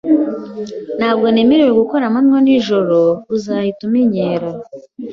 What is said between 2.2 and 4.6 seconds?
n'ijoro." "Uzahita umenyera."